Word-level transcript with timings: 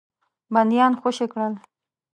بندیان 0.53 0.93
خوشي 1.01 1.27
کړل. 1.31 1.53